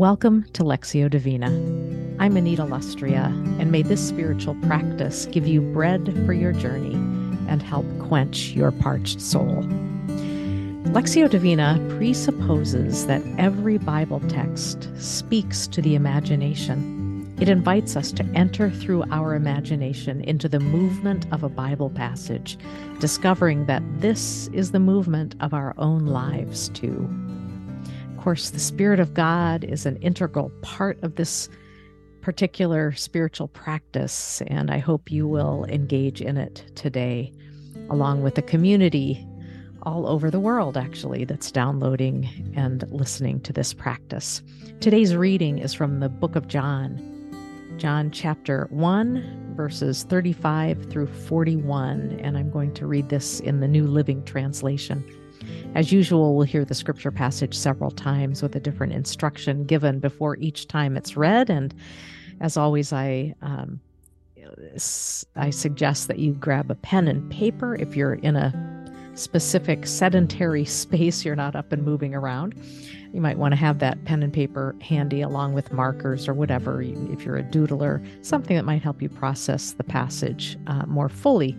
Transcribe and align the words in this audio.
Welcome 0.00 0.46
to 0.54 0.62
Lectio 0.62 1.10
Divina. 1.10 1.48
I'm 2.18 2.34
Anita 2.34 2.62
Lustrea, 2.62 3.26
and 3.60 3.70
may 3.70 3.82
this 3.82 4.08
spiritual 4.08 4.54
practice 4.62 5.26
give 5.26 5.46
you 5.46 5.60
bread 5.60 6.14
for 6.24 6.32
your 6.32 6.52
journey 6.52 6.94
and 7.50 7.62
help 7.62 7.84
quench 7.98 8.52
your 8.52 8.72
parched 8.72 9.20
soul. 9.20 9.62
Lectio 10.94 11.28
Divina 11.28 11.78
presupposes 11.98 13.06
that 13.08 13.20
every 13.36 13.76
Bible 13.76 14.20
text 14.20 14.88
speaks 14.96 15.66
to 15.66 15.82
the 15.82 15.96
imagination. 15.96 17.36
It 17.38 17.50
invites 17.50 17.94
us 17.94 18.10
to 18.12 18.24
enter 18.34 18.70
through 18.70 19.04
our 19.10 19.34
imagination 19.34 20.22
into 20.22 20.48
the 20.48 20.60
movement 20.60 21.26
of 21.30 21.42
a 21.42 21.50
Bible 21.50 21.90
passage, 21.90 22.56
discovering 23.00 23.66
that 23.66 23.82
this 24.00 24.48
is 24.54 24.70
the 24.70 24.80
movement 24.80 25.34
of 25.40 25.52
our 25.52 25.74
own 25.76 26.06
lives 26.06 26.70
too 26.70 27.06
course, 28.20 28.50
the 28.50 28.60
Spirit 28.60 29.00
of 29.00 29.14
God 29.14 29.64
is 29.64 29.86
an 29.86 29.96
integral 29.96 30.50
part 30.60 31.02
of 31.02 31.16
this 31.16 31.48
particular 32.20 32.92
spiritual 32.92 33.48
practice, 33.48 34.42
and 34.46 34.70
I 34.70 34.78
hope 34.78 35.10
you 35.10 35.26
will 35.26 35.64
engage 35.64 36.20
in 36.20 36.36
it 36.36 36.70
today, 36.74 37.32
along 37.88 38.22
with 38.22 38.34
the 38.34 38.42
community 38.42 39.26
all 39.84 40.06
over 40.06 40.30
the 40.30 40.38
world, 40.38 40.76
actually, 40.76 41.24
that's 41.24 41.50
downloading 41.50 42.52
and 42.54 42.84
listening 42.92 43.40
to 43.40 43.54
this 43.54 43.72
practice. 43.72 44.42
Today's 44.80 45.16
reading 45.16 45.58
is 45.58 45.72
from 45.72 46.00
the 46.00 46.10
book 46.10 46.36
of 46.36 46.46
John, 46.46 47.00
John 47.78 48.10
chapter 48.10 48.66
1, 48.68 49.54
verses 49.56 50.02
35 50.02 50.90
through 50.90 51.06
41, 51.06 52.20
and 52.22 52.36
I'm 52.36 52.50
going 52.50 52.74
to 52.74 52.86
read 52.86 53.08
this 53.08 53.40
in 53.40 53.60
the 53.60 53.68
New 53.68 53.86
Living 53.86 54.22
Translation. 54.24 55.02
As 55.74 55.92
usual, 55.92 56.34
we'll 56.34 56.46
hear 56.46 56.64
the 56.64 56.74
scripture 56.74 57.12
passage 57.12 57.56
several 57.56 57.92
times 57.92 58.42
with 58.42 58.56
a 58.56 58.60
different 58.60 58.92
instruction 58.92 59.64
given 59.64 60.00
before 60.00 60.36
each 60.38 60.66
time 60.66 60.96
it's 60.96 61.16
read. 61.16 61.48
And 61.48 61.72
as 62.40 62.56
always, 62.56 62.92
I 62.92 63.34
um, 63.40 63.80
I 65.36 65.50
suggest 65.50 66.08
that 66.08 66.18
you 66.18 66.32
grab 66.32 66.70
a 66.70 66.74
pen 66.74 67.06
and 67.06 67.30
paper 67.30 67.76
if 67.76 67.94
you're 67.94 68.14
in 68.14 68.34
a 68.34 68.52
specific 69.14 69.86
sedentary 69.86 70.64
space, 70.82 71.24
you're 71.24 71.36
not 71.36 71.54
up 71.54 71.72
and 71.72 71.84
moving 71.84 72.14
around. 72.14 72.54
You 73.12 73.20
might 73.20 73.38
want 73.38 73.52
to 73.52 73.56
have 73.56 73.78
that 73.78 74.04
pen 74.04 74.22
and 74.22 74.32
paper 74.32 74.74
handy 74.80 75.20
along 75.20 75.52
with 75.52 75.72
markers 75.72 76.28
or 76.28 76.34
whatever, 76.34 76.82
if 76.82 77.24
you're 77.24 77.36
a 77.36 77.42
doodler, 77.44 78.04
something 78.24 78.56
that 78.56 78.64
might 78.64 78.82
help 78.82 79.02
you 79.02 79.08
process 79.08 79.72
the 79.72 79.84
passage 79.84 80.56
uh, 80.66 80.86
more 80.86 81.08
fully 81.08 81.56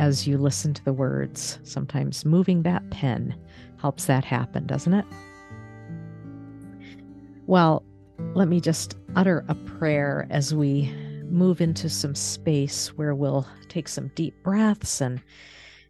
as 0.00 0.26
you 0.26 0.38
listen 0.38 0.72
to 0.72 0.82
the 0.82 0.94
words. 0.94 1.58
Sometimes 1.62 2.24
moving 2.24 2.62
that 2.62 2.88
pen 2.90 3.34
helps 3.76 4.06
that 4.06 4.24
happen, 4.24 4.66
doesn't 4.66 4.94
it? 4.94 5.04
Well, 7.46 7.84
let 8.34 8.48
me 8.48 8.62
just 8.62 8.96
utter 9.14 9.44
a 9.48 9.54
prayer 9.54 10.26
as 10.30 10.54
we 10.54 10.90
move 11.28 11.60
into 11.60 11.90
some 11.90 12.14
space 12.14 12.88
where 12.96 13.14
we'll 13.14 13.46
take 13.68 13.88
some 13.88 14.10
deep 14.14 14.42
breaths 14.42 15.02
and 15.02 15.20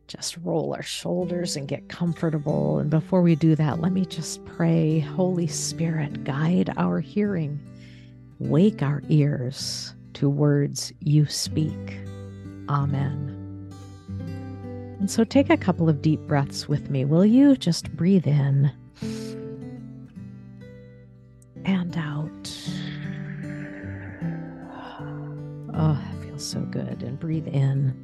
just 0.09 0.37
roll 0.39 0.75
our 0.75 0.83
shoulders 0.83 1.55
and 1.55 1.69
get 1.69 1.89
comfortable. 1.89 2.81
And 2.81 2.91
before 2.91 3.23
we 3.23 3.37
do 3.37 3.55
that, 3.55 3.81
let 3.81 3.93
me 3.93 4.05
just 4.05 4.45
pray 4.45 4.99
Holy 4.99 5.47
Spirit, 5.47 6.25
guide 6.25 6.75
our 6.77 6.99
hearing, 6.99 7.61
wake 8.41 8.83
our 8.83 9.03
ears 9.09 9.95
to 10.15 10.29
words 10.29 10.93
you 10.99 11.27
speak. 11.27 11.97
Amen. 12.69 13.40
And 15.01 15.11
so 15.11 15.25
take 15.25 15.49
a 15.49 15.57
couple 15.57 15.89
of 15.89 16.03
deep 16.03 16.21
breaths 16.21 16.69
with 16.69 16.91
me, 16.91 17.07
will 17.07 17.25
you? 17.25 17.57
Just 17.57 17.91
breathe 17.97 18.27
in 18.27 18.71
and 21.65 21.97
out. 21.97 22.53
Oh, 25.75 25.99
it 26.13 26.25
feels 26.25 26.45
so 26.47 26.61
good. 26.61 27.03
And 27.03 27.19
breathe 27.19 27.49
in 27.49 27.97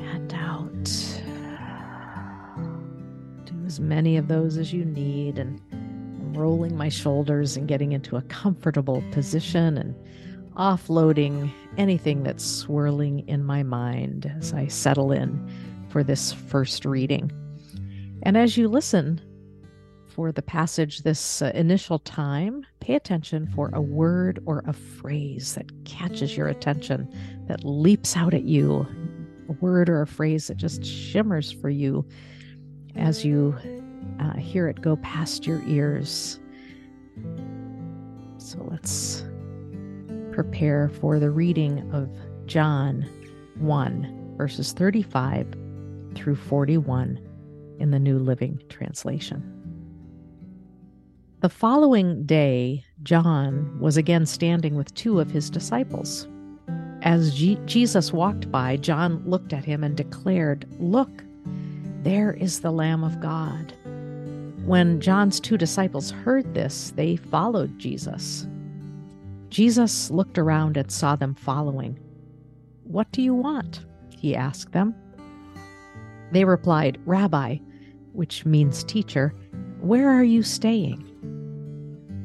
and 0.00 0.32
out. 0.32 0.84
Do 3.44 3.54
as 3.66 3.78
many 3.78 4.16
of 4.16 4.28
those 4.28 4.56
as 4.56 4.72
you 4.72 4.86
need. 4.86 5.38
And 5.38 5.60
I'm 5.70 6.32
rolling 6.32 6.78
my 6.78 6.88
shoulders 6.88 7.58
and 7.58 7.68
getting 7.68 7.92
into 7.92 8.16
a 8.16 8.22
comfortable 8.22 9.04
position 9.10 9.76
and 9.76 9.94
offloading 10.56 11.52
anything 11.76 12.22
that's 12.22 12.44
swirling 12.44 13.26
in 13.28 13.44
my 13.44 13.62
mind 13.62 14.32
as 14.38 14.52
I 14.52 14.66
settle 14.68 15.12
in 15.12 15.48
for 15.90 16.02
this 16.02 16.32
first 16.32 16.84
reading. 16.84 17.30
And 18.22 18.36
as 18.36 18.56
you 18.56 18.68
listen 18.68 19.20
for 20.08 20.32
the 20.32 20.42
passage 20.42 21.02
this 21.02 21.42
uh, 21.42 21.52
initial 21.54 21.98
time, 21.98 22.64
pay 22.80 22.94
attention 22.94 23.46
for 23.54 23.70
a 23.74 23.82
word 23.82 24.42
or 24.46 24.62
a 24.66 24.72
phrase 24.72 25.54
that 25.54 25.70
catches 25.84 26.36
your 26.36 26.48
attention, 26.48 27.06
that 27.48 27.64
leaps 27.64 28.16
out 28.16 28.32
at 28.32 28.44
you, 28.44 28.86
a 29.48 29.52
word 29.52 29.90
or 29.90 30.00
a 30.00 30.06
phrase 30.06 30.46
that 30.46 30.56
just 30.56 30.84
shimmers 30.84 31.52
for 31.52 31.68
you 31.68 32.04
as 32.94 33.24
you 33.24 33.54
uh, 34.20 34.34
hear 34.36 34.68
it 34.68 34.80
go 34.80 34.96
past 34.96 35.46
your 35.46 35.62
ears. 35.66 36.40
So 38.38 38.66
let's 38.70 39.25
prepare 40.36 40.90
for 41.00 41.18
the 41.18 41.30
reading 41.30 41.90
of 41.94 42.10
John 42.44 43.08
1, 43.54 44.34
verses 44.36 44.74
35 44.74 45.46
through 46.14 46.36
41 46.36 47.18
in 47.80 47.90
the 47.90 47.98
New 47.98 48.18
Living 48.18 48.60
Translation. 48.68 49.42
The 51.40 51.48
following 51.48 52.26
day, 52.26 52.84
John 53.02 53.80
was 53.80 53.96
again 53.96 54.26
standing 54.26 54.74
with 54.74 54.94
two 54.94 55.20
of 55.20 55.30
his 55.30 55.48
disciples. 55.48 56.28
As 57.00 57.34
G- 57.34 57.58
Jesus 57.64 58.12
walked 58.12 58.52
by, 58.52 58.76
John 58.76 59.22
looked 59.24 59.54
at 59.54 59.64
him 59.64 59.82
and 59.82 59.96
declared, 59.96 60.66
Look, 60.78 61.24
there 62.02 62.34
is 62.34 62.60
the 62.60 62.72
Lamb 62.72 63.02
of 63.02 63.20
God. 63.20 63.72
When 64.66 65.00
John's 65.00 65.40
two 65.40 65.56
disciples 65.56 66.10
heard 66.10 66.52
this, 66.52 66.92
they 66.94 67.16
followed 67.16 67.78
Jesus. 67.78 68.46
Jesus 69.56 70.10
looked 70.10 70.36
around 70.36 70.76
and 70.76 70.92
saw 70.92 71.16
them 71.16 71.34
following. 71.34 71.98
What 72.84 73.10
do 73.10 73.22
you 73.22 73.32
want? 73.32 73.86
he 74.10 74.36
asked 74.36 74.72
them. 74.72 74.94
They 76.30 76.44
replied, 76.44 77.00
Rabbi, 77.06 77.56
which 78.12 78.44
means 78.44 78.84
teacher, 78.84 79.32
where 79.80 80.10
are 80.10 80.22
you 80.22 80.42
staying? 80.42 81.02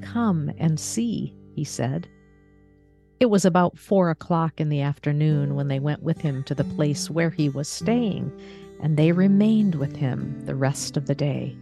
Come 0.02 0.52
and 0.58 0.78
see, 0.78 1.34
he 1.56 1.64
said. 1.64 2.06
It 3.22 3.30
was 3.30 3.46
about 3.46 3.80
four 3.80 4.10
o'clock 4.10 4.60
in 4.60 4.68
the 4.68 4.82
afternoon 4.82 5.56
when 5.56 5.70
they 5.70 5.80
went 5.80 6.04
with 6.04 6.20
him 6.20 6.44
to 6.44 6.54
the 6.54 6.66
place 6.66 7.10
where 7.10 7.30
he 7.30 7.48
was 7.48 7.70
staying, 7.70 8.30
and 8.82 8.98
they 8.98 9.14
remained 9.14 9.76
with 9.76 9.96
him 9.96 10.38
the 10.46 10.56
rest 10.56 10.98
of 10.98 11.06
the 11.06 11.16
day. 11.16 11.56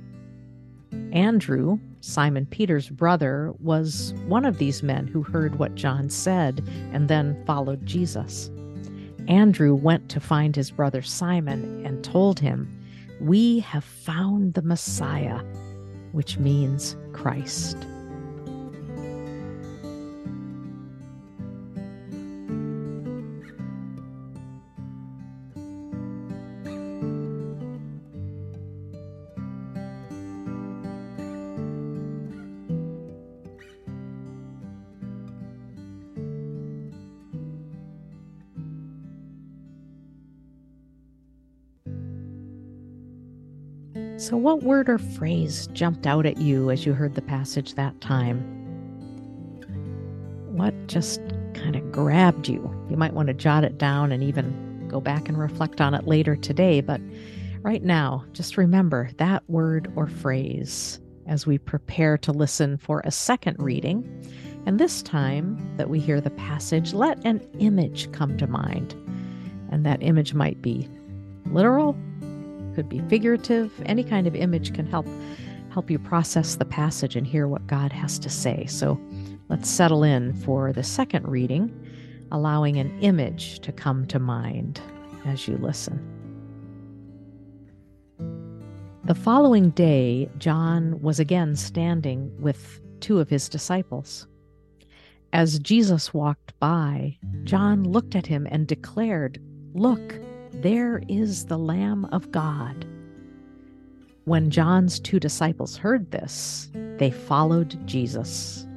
Andrew, 1.11 1.77
Simon 2.01 2.45
Peter's 2.45 2.89
brother, 2.89 3.53
was 3.59 4.13
one 4.25 4.45
of 4.45 4.57
these 4.57 4.81
men 4.83 5.07
who 5.07 5.21
heard 5.21 5.59
what 5.59 5.75
John 5.75 6.09
said 6.09 6.63
and 6.91 7.07
then 7.07 7.43
followed 7.45 7.85
Jesus. 7.85 8.49
Andrew 9.27 9.75
went 9.75 10.09
to 10.09 10.19
find 10.19 10.55
his 10.55 10.71
brother 10.71 11.01
Simon 11.01 11.85
and 11.85 12.03
told 12.03 12.39
him, 12.39 12.67
We 13.19 13.59
have 13.59 13.83
found 13.83 14.53
the 14.53 14.61
Messiah, 14.61 15.39
which 16.11 16.37
means 16.37 16.95
Christ. 17.13 17.77
So, 44.19 44.35
what 44.35 44.63
word 44.63 44.89
or 44.89 44.97
phrase 44.97 45.67
jumped 45.71 46.05
out 46.05 46.25
at 46.25 46.39
you 46.39 46.69
as 46.69 46.85
you 46.85 46.91
heard 46.91 47.15
the 47.15 47.21
passage 47.21 47.75
that 47.75 48.01
time? 48.01 48.41
What 50.51 50.73
just 50.87 51.21
kind 51.53 51.77
of 51.77 51.89
grabbed 51.93 52.49
you? 52.49 52.69
You 52.89 52.97
might 52.97 53.13
want 53.13 53.29
to 53.29 53.33
jot 53.33 53.63
it 53.63 53.77
down 53.77 54.11
and 54.11 54.21
even 54.21 54.89
go 54.89 54.99
back 54.99 55.29
and 55.29 55.39
reflect 55.39 55.79
on 55.79 55.93
it 55.93 56.05
later 56.05 56.35
today. 56.35 56.81
But 56.81 56.99
right 57.61 57.81
now, 57.81 58.25
just 58.33 58.57
remember 58.57 59.09
that 59.19 59.49
word 59.49 59.89
or 59.95 60.07
phrase 60.07 60.99
as 61.25 61.47
we 61.47 61.57
prepare 61.57 62.17
to 62.17 62.33
listen 62.33 62.77
for 62.77 62.99
a 63.05 63.11
second 63.11 63.55
reading. 63.57 64.03
And 64.65 64.81
this 64.81 65.01
time 65.01 65.77
that 65.77 65.89
we 65.89 65.97
hear 66.01 66.19
the 66.19 66.29
passage, 66.31 66.93
let 66.93 67.25
an 67.25 67.39
image 67.59 68.11
come 68.11 68.35
to 68.35 68.47
mind. 68.47 68.95
And 69.71 69.85
that 69.85 70.03
image 70.03 70.33
might 70.33 70.61
be 70.61 70.89
literal 71.45 71.95
could 72.75 72.89
be 72.89 72.99
figurative. 73.09 73.71
Any 73.85 74.03
kind 74.03 74.27
of 74.27 74.35
image 74.35 74.73
can 74.73 74.85
help 74.85 75.07
help 75.71 75.91
you 75.91 75.99
process 75.99 76.55
the 76.55 76.65
passage 76.65 77.15
and 77.15 77.27
hear 77.27 77.47
what 77.47 77.67
God 77.67 77.91
has 77.91 78.17
to 78.19 78.29
say. 78.29 78.65
So 78.65 78.99
let's 79.49 79.69
settle 79.69 80.03
in 80.03 80.33
for 80.33 80.73
the 80.73 80.83
second 80.83 81.27
reading, 81.27 81.71
allowing 82.31 82.77
an 82.77 82.99
image 83.01 83.59
to 83.59 83.71
come 83.71 84.05
to 84.07 84.19
mind 84.19 84.81
as 85.25 85.47
you 85.47 85.57
listen. 85.57 85.99
The 89.05 89.15
following 89.15 89.69
day, 89.71 90.29
John 90.37 91.01
was 91.01 91.19
again 91.19 91.55
standing 91.55 92.31
with 92.39 92.81
two 92.99 93.19
of 93.19 93.29
his 93.29 93.49
disciples. 93.49 94.27
As 95.33 95.59
Jesus 95.59 96.13
walked 96.13 96.59
by, 96.59 97.17
John 97.43 97.83
looked 97.83 98.15
at 98.15 98.25
him 98.25 98.47
and 98.49 98.67
declared, 98.67 99.41
Look, 99.73 100.19
there 100.51 101.01
is 101.07 101.45
the 101.45 101.57
Lamb 101.57 102.05
of 102.05 102.31
God. 102.31 102.85
When 104.25 104.49
John's 104.49 104.99
two 104.99 105.19
disciples 105.19 105.77
heard 105.77 106.11
this, 106.11 106.69
they 106.97 107.11
followed 107.11 107.79
Jesus. 107.87 108.67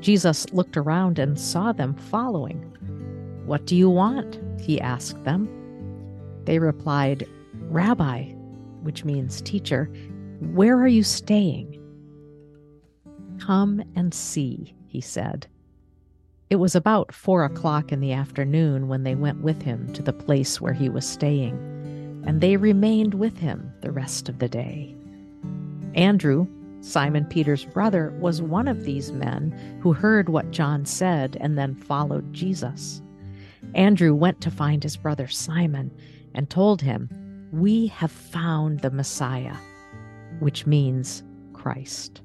Jesus 0.00 0.50
looked 0.52 0.76
around 0.76 1.18
and 1.18 1.38
saw 1.38 1.72
them 1.72 1.94
following. 1.94 2.60
What 3.46 3.66
do 3.66 3.76
you 3.76 3.90
want? 3.90 4.40
he 4.60 4.80
asked 4.80 5.24
them. 5.24 5.48
They 6.44 6.58
replied, 6.58 7.26
Rabbi, 7.54 8.32
which 8.82 9.04
means 9.04 9.42
teacher, 9.42 9.90
where 10.40 10.78
are 10.78 10.88
you 10.88 11.02
staying? 11.02 11.74
Come 13.40 13.82
and 13.96 14.12
see, 14.14 14.74
he 14.86 15.00
said. 15.00 15.46
It 16.50 16.56
was 16.56 16.74
about 16.74 17.12
four 17.12 17.44
o'clock 17.44 17.92
in 17.92 18.00
the 18.00 18.14
afternoon 18.14 18.88
when 18.88 19.02
they 19.02 19.14
went 19.14 19.42
with 19.42 19.60
him 19.60 19.92
to 19.92 20.02
the 20.02 20.14
place 20.14 20.62
where 20.62 20.72
he 20.72 20.88
was 20.88 21.06
staying, 21.06 21.56
and 22.26 22.40
they 22.40 22.56
remained 22.56 23.12
with 23.12 23.36
him 23.36 23.70
the 23.82 23.92
rest 23.92 24.30
of 24.30 24.38
the 24.38 24.48
day. 24.48 24.96
Andrew, 25.94 26.46
Simon 26.80 27.26
Peter's 27.26 27.66
brother, 27.66 28.16
was 28.18 28.40
one 28.40 28.66
of 28.66 28.84
these 28.84 29.12
men 29.12 29.78
who 29.82 29.92
heard 29.92 30.30
what 30.30 30.50
John 30.50 30.86
said 30.86 31.36
and 31.38 31.58
then 31.58 31.74
followed 31.74 32.32
Jesus. 32.32 33.02
Andrew 33.74 34.14
went 34.14 34.40
to 34.40 34.50
find 34.50 34.82
his 34.82 34.96
brother 34.96 35.28
Simon 35.28 35.90
and 36.34 36.48
told 36.48 36.80
him, 36.80 37.10
We 37.52 37.88
have 37.88 38.12
found 38.12 38.80
the 38.80 38.90
Messiah, 38.90 39.56
which 40.38 40.66
means 40.66 41.22
Christ. 41.52 42.22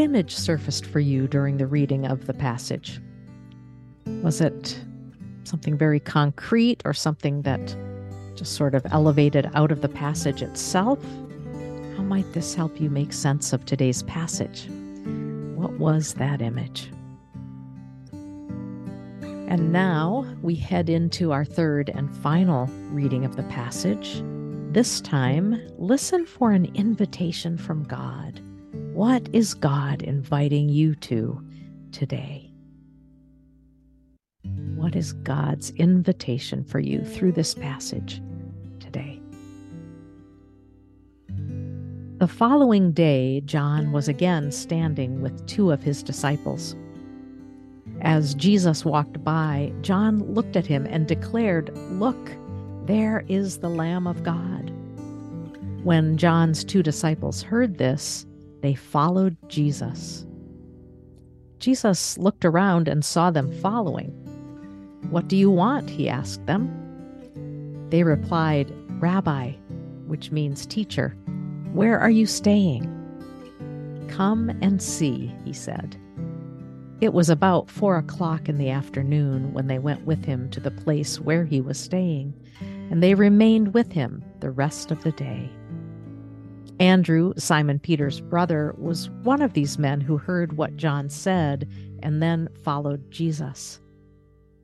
Image 0.00 0.34
surfaced 0.34 0.86
for 0.86 1.00
you 1.00 1.28
during 1.28 1.58
the 1.58 1.66
reading 1.66 2.06
of 2.06 2.26
the 2.26 2.34
passage? 2.34 3.00
Was 4.22 4.40
it 4.40 4.80
something 5.44 5.76
very 5.76 6.00
concrete 6.00 6.82
or 6.84 6.92
something 6.92 7.42
that 7.42 7.76
just 8.34 8.54
sort 8.54 8.74
of 8.74 8.86
elevated 8.90 9.50
out 9.54 9.70
of 9.70 9.82
the 9.82 9.88
passage 9.88 10.42
itself? 10.42 11.02
How 11.96 12.02
might 12.02 12.32
this 12.32 12.54
help 12.54 12.80
you 12.80 12.90
make 12.90 13.12
sense 13.12 13.52
of 13.52 13.64
today's 13.64 14.02
passage? 14.04 14.68
What 15.54 15.72
was 15.72 16.14
that 16.14 16.40
image? 16.40 16.90
And 19.50 19.72
now 19.72 20.24
we 20.42 20.54
head 20.54 20.88
into 20.88 21.32
our 21.32 21.44
third 21.44 21.90
and 21.90 22.14
final 22.18 22.66
reading 22.92 23.24
of 23.24 23.36
the 23.36 23.42
passage. 23.44 24.22
This 24.72 25.00
time, 25.00 25.60
listen 25.76 26.24
for 26.24 26.52
an 26.52 26.66
invitation 26.76 27.58
from 27.58 27.82
God. 27.82 28.40
What 28.92 29.28
is 29.32 29.54
God 29.54 30.02
inviting 30.02 30.68
you 30.68 30.96
to 30.96 31.40
today? 31.92 32.50
What 34.74 34.96
is 34.96 35.12
God's 35.12 35.70
invitation 35.70 36.64
for 36.64 36.80
you 36.80 37.04
through 37.04 37.32
this 37.32 37.54
passage 37.54 38.20
today? 38.80 39.22
The 42.18 42.26
following 42.26 42.90
day, 42.90 43.42
John 43.42 43.92
was 43.92 44.08
again 44.08 44.50
standing 44.50 45.22
with 45.22 45.46
two 45.46 45.70
of 45.70 45.84
his 45.84 46.02
disciples. 46.02 46.74
As 48.00 48.34
Jesus 48.34 48.84
walked 48.84 49.22
by, 49.22 49.72
John 49.82 50.34
looked 50.34 50.56
at 50.56 50.66
him 50.66 50.84
and 50.86 51.06
declared, 51.06 51.70
Look, 51.92 52.32
there 52.86 53.24
is 53.28 53.58
the 53.58 53.70
Lamb 53.70 54.08
of 54.08 54.24
God. 54.24 54.72
When 55.84 56.16
John's 56.16 56.64
two 56.64 56.82
disciples 56.82 57.40
heard 57.40 57.78
this, 57.78 58.26
they 58.62 58.74
followed 58.74 59.36
Jesus. 59.48 60.26
Jesus 61.58 62.16
looked 62.18 62.44
around 62.44 62.88
and 62.88 63.04
saw 63.04 63.30
them 63.30 63.52
following. 63.60 64.10
What 65.10 65.28
do 65.28 65.36
you 65.36 65.50
want? 65.50 65.90
he 65.90 66.08
asked 66.08 66.46
them. 66.46 66.76
They 67.90 68.02
replied, 68.02 68.72
Rabbi, 69.00 69.52
which 70.06 70.30
means 70.30 70.66
teacher, 70.66 71.16
where 71.72 71.98
are 71.98 72.10
you 72.10 72.26
staying? 72.26 72.96
Come 74.08 74.50
and 74.60 74.82
see, 74.82 75.34
he 75.44 75.52
said. 75.52 75.96
It 77.00 77.14
was 77.14 77.30
about 77.30 77.70
four 77.70 77.96
o'clock 77.96 78.48
in 78.48 78.58
the 78.58 78.70
afternoon 78.70 79.52
when 79.54 79.68
they 79.68 79.78
went 79.78 80.04
with 80.04 80.24
him 80.24 80.50
to 80.50 80.60
the 80.60 80.70
place 80.70 81.18
where 81.18 81.44
he 81.44 81.60
was 81.60 81.78
staying, 81.78 82.34
and 82.90 83.02
they 83.02 83.14
remained 83.14 83.72
with 83.72 83.92
him 83.92 84.22
the 84.40 84.50
rest 84.50 84.90
of 84.90 85.02
the 85.02 85.12
day. 85.12 85.50
Andrew, 86.80 87.34
Simon 87.36 87.78
Peter's 87.78 88.22
brother, 88.22 88.74
was 88.78 89.10
one 89.22 89.42
of 89.42 89.52
these 89.52 89.78
men 89.78 90.00
who 90.00 90.16
heard 90.16 90.56
what 90.56 90.78
John 90.78 91.10
said 91.10 91.68
and 92.02 92.22
then 92.22 92.48
followed 92.64 93.10
Jesus. 93.10 93.80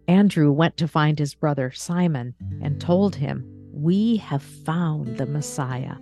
Andrew 0.08 0.50
went 0.50 0.78
to 0.78 0.88
find 0.88 1.18
his 1.18 1.34
brother 1.34 1.70
Simon 1.70 2.34
and 2.62 2.80
told 2.80 3.14
him, 3.14 3.44
We 3.70 4.16
have 4.16 4.42
found 4.42 5.18
the 5.18 5.26
Messiah, 5.26 5.96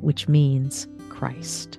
which 0.00 0.28
means 0.28 0.88
Christ. 1.10 1.78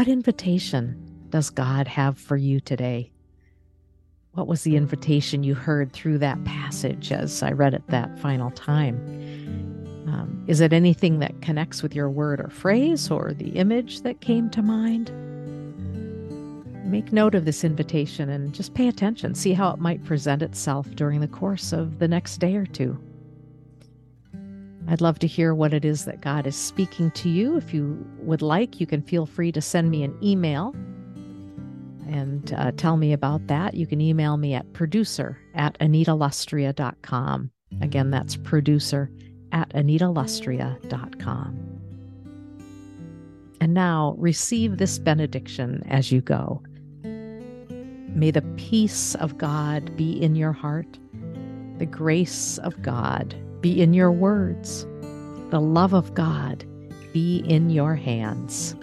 What 0.00 0.08
invitation 0.08 1.26
does 1.28 1.50
God 1.50 1.86
have 1.86 2.16
for 2.16 2.34
you 2.34 2.58
today? 2.58 3.10
What 4.32 4.46
was 4.46 4.62
the 4.62 4.74
invitation 4.76 5.44
you 5.44 5.54
heard 5.54 5.92
through 5.92 6.16
that 6.20 6.42
passage 6.44 7.12
as 7.12 7.42
I 7.42 7.50
read 7.52 7.74
it 7.74 7.86
that 7.88 8.18
final 8.18 8.50
time? 8.52 8.96
Um, 10.06 10.42
is 10.48 10.62
it 10.62 10.72
anything 10.72 11.18
that 11.18 11.42
connects 11.42 11.82
with 11.82 11.94
your 11.94 12.08
word 12.08 12.40
or 12.40 12.48
phrase 12.48 13.10
or 13.10 13.34
the 13.34 13.50
image 13.50 14.00
that 14.00 14.22
came 14.22 14.48
to 14.48 14.62
mind? 14.62 15.10
Make 16.90 17.12
note 17.12 17.34
of 17.34 17.44
this 17.44 17.62
invitation 17.62 18.30
and 18.30 18.54
just 18.54 18.72
pay 18.72 18.88
attention. 18.88 19.34
See 19.34 19.52
how 19.52 19.70
it 19.70 19.80
might 19.80 20.02
present 20.06 20.40
itself 20.40 20.90
during 20.94 21.20
the 21.20 21.28
course 21.28 21.74
of 21.74 21.98
the 21.98 22.08
next 22.08 22.38
day 22.38 22.56
or 22.56 22.64
two. 22.64 22.98
I'd 24.88 25.00
love 25.00 25.18
to 25.20 25.26
hear 25.26 25.54
what 25.54 25.74
it 25.74 25.84
is 25.84 26.04
that 26.06 26.20
God 26.20 26.46
is 26.46 26.56
speaking 26.56 27.10
to 27.12 27.28
you. 27.28 27.56
If 27.56 27.74
you 27.74 28.04
would 28.18 28.42
like, 28.42 28.80
you 28.80 28.86
can 28.86 29.02
feel 29.02 29.26
free 29.26 29.52
to 29.52 29.60
send 29.60 29.90
me 29.90 30.02
an 30.02 30.16
email 30.22 30.74
and 32.08 32.52
uh, 32.54 32.72
tell 32.76 32.96
me 32.96 33.12
about 33.12 33.46
that. 33.46 33.74
You 33.74 33.86
can 33.86 34.00
email 34.00 34.36
me 34.36 34.54
at 34.54 34.72
producer 34.72 35.38
at 35.54 35.78
anitalustrea.com. 35.78 37.50
Again, 37.80 38.10
that's 38.10 38.36
producer 38.36 39.10
at 39.52 39.68
anitalustrea.com. 39.70 41.66
And 43.60 43.74
now 43.74 44.14
receive 44.18 44.78
this 44.78 44.98
benediction 44.98 45.84
as 45.88 46.10
you 46.10 46.20
go. 46.20 46.62
May 47.04 48.32
the 48.32 48.42
peace 48.56 49.14
of 49.16 49.38
God 49.38 49.96
be 49.96 50.20
in 50.20 50.34
your 50.34 50.52
heart, 50.52 50.98
the 51.78 51.86
grace 51.86 52.58
of 52.58 52.80
God 52.82 53.36
be 53.60 53.80
in 53.80 53.92
your 53.92 54.12
words. 54.12 54.86
The 55.50 55.60
love 55.60 55.92
of 55.92 56.14
God 56.14 56.64
be 57.12 57.38
in 57.46 57.70
your 57.70 57.94
hands. 57.94 58.74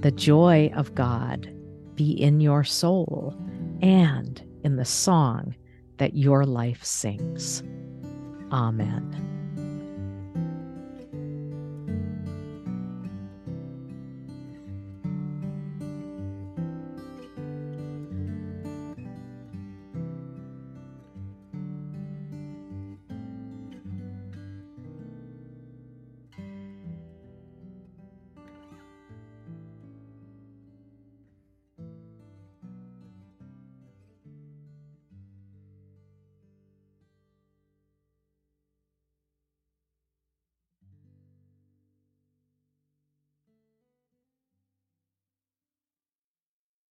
The 0.00 0.10
joy 0.10 0.72
of 0.74 0.94
God 0.94 1.52
be 1.94 2.12
in 2.12 2.40
your 2.40 2.64
soul 2.64 3.34
and 3.82 4.42
in 4.64 4.76
the 4.76 4.84
song 4.84 5.54
that 5.98 6.14
your 6.14 6.44
life 6.44 6.84
sings. 6.84 7.62
Amen. 8.50 9.39